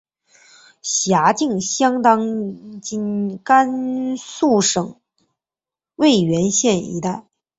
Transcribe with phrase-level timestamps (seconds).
[0.81, 4.99] 辖境相当今甘肃省
[5.95, 7.27] 渭源县一带。